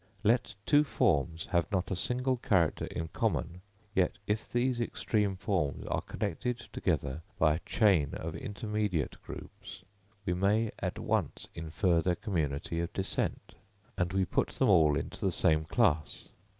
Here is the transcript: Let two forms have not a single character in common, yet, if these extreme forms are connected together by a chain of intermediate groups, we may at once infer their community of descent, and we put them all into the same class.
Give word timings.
Let 0.23 0.55
two 0.65 0.83
forms 0.83 1.45
have 1.51 1.71
not 1.71 1.91
a 1.91 1.95
single 1.95 2.37
character 2.37 2.85
in 2.85 3.09
common, 3.09 3.61
yet, 3.93 4.13
if 4.25 4.51
these 4.51 4.81
extreme 4.81 5.35
forms 5.35 5.85
are 5.85 6.01
connected 6.01 6.57
together 6.73 7.21
by 7.37 7.53
a 7.53 7.59
chain 7.67 8.15
of 8.15 8.35
intermediate 8.35 9.21
groups, 9.21 9.83
we 10.25 10.33
may 10.33 10.71
at 10.79 10.97
once 10.97 11.49
infer 11.53 12.01
their 12.01 12.15
community 12.15 12.79
of 12.79 12.91
descent, 12.93 13.53
and 13.95 14.11
we 14.11 14.25
put 14.25 14.47
them 14.47 14.69
all 14.69 14.97
into 14.97 15.23
the 15.23 15.31
same 15.31 15.65
class. 15.65 16.29